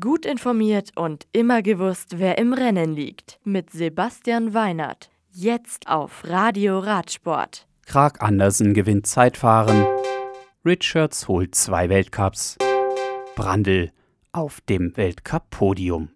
[0.00, 3.38] Gut informiert und immer gewusst, wer im Rennen liegt.
[3.44, 5.10] Mit Sebastian Weinert.
[5.30, 7.66] Jetzt auf Radio Radsport.
[7.84, 9.84] Krag Andersen gewinnt Zeitfahren.
[10.64, 12.56] Richards holt zwei Weltcups.
[13.36, 13.90] Brandl
[14.32, 16.08] auf dem Weltcup-Podium.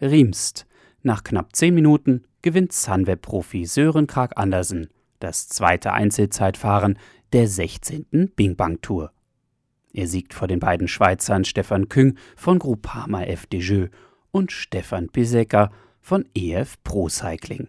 [0.00, 0.66] Riemst.
[1.02, 4.88] Nach knapp zehn Minuten gewinnt Sunweb-Profi Sören Krag Andersen
[5.20, 6.98] das zweite Einzelzeitfahren
[7.32, 8.32] der 16.
[8.34, 9.12] Bing Bang Tour.
[9.98, 13.86] Er siegt vor den beiden Schweizern Stefan Küng von Groupama FDJ
[14.30, 17.66] und Stefan Pisecker von EF Pro Cycling.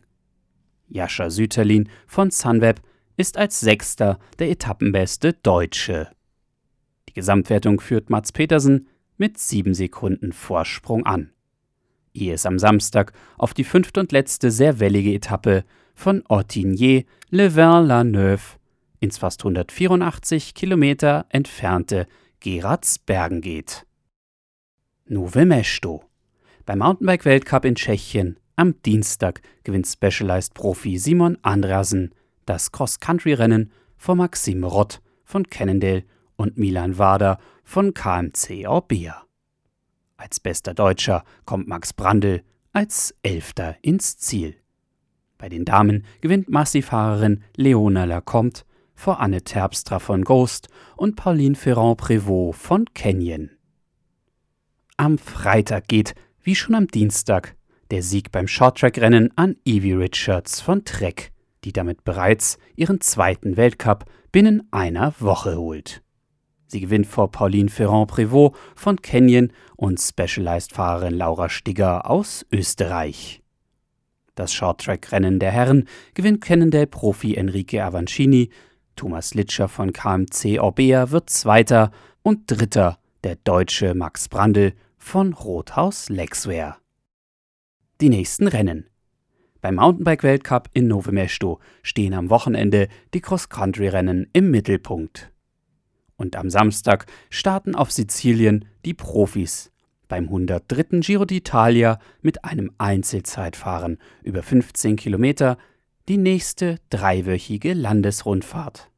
[0.90, 2.82] Jascha Süterlin von Sunweb
[3.18, 6.12] ist als Sechster der Etappenbeste Deutsche.
[7.08, 11.32] Die Gesamtwertung führt Mats Petersen mit sieben Sekunden Vorsprung an.
[12.14, 15.64] Ehe es am Samstag auf die fünfte und letzte sehr wellige Etappe
[15.96, 18.59] von Ortigny-le-Vin-la-Neuve
[19.00, 22.08] ins fast 184 Kilometer entfernte
[22.40, 23.86] Geratsbergen geht.
[25.06, 26.04] Nove Mesto.
[26.66, 32.14] Beim Mountainbike-Weltcup in Tschechien am Dienstag gewinnt Specialized-Profi Simon Andreasen
[32.46, 36.04] das Cross-Country-Rennen vor Maxim Rott von Cannondale
[36.36, 39.24] und Milan Wader von KMC Orbea.
[40.18, 44.56] Als bester Deutscher kommt Max Brandl als Elfter ins Ziel.
[45.38, 48.62] Bei den Damen gewinnt Massifahrerin Leona Lacombe
[49.00, 53.50] vor Anne Terpstra von Ghost und Pauline Ferrand-Prévot von Canyon.
[54.98, 57.56] Am Freitag geht, wie schon am Dienstag,
[57.92, 61.32] der Sieg beim Shorttrack-Rennen an Evie Richards von Trek,
[61.64, 66.04] die damit bereits ihren zweiten Weltcup binnen einer Woche holt.
[66.68, 73.42] Sie gewinnt vor Pauline Ferrand-Prévot von Canyon und Specialized-Fahrerin Laura Stigger aus Österreich.
[74.36, 78.50] Das Shorttrack-Rennen der Herren gewinnt Cannondale-Profi Enrique Avancini
[79.00, 86.10] Thomas Litscher von KMC Orbea wird Zweiter und Dritter der Deutsche Max Brandl von Rothaus
[86.10, 86.76] Lexware.
[88.02, 88.90] Die nächsten Rennen.
[89.62, 95.32] Beim Mountainbike-Weltcup in Nove Mesto stehen am Wochenende die Cross-Country-Rennen im Mittelpunkt.
[96.18, 99.72] Und am Samstag starten auf Sizilien die Profis
[100.10, 101.00] beim 103.
[101.00, 105.58] Giro d'Italia mit einem Einzelzeitfahren über 15 Kilometer
[106.10, 108.90] die nächste dreiwöchige Landesrundfahrt.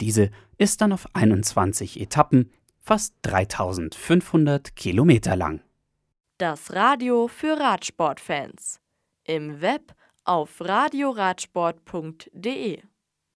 [0.00, 5.62] Diese ist dann auf 21 Etappen fast 3500 Kilometer lang.
[6.38, 8.80] Das Radio für Radsportfans.
[9.24, 9.94] Im Web
[10.24, 12.82] auf radioradsport.de